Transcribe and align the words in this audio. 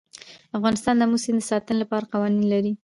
افغانستان 0.57 0.95
د 0.97 1.01
آمو 1.05 1.17
سیند 1.23 1.39
د 1.41 1.47
ساتنې 1.49 1.75
لپاره 1.81 2.09
قوانین 2.13 2.45
لري. 2.53 2.71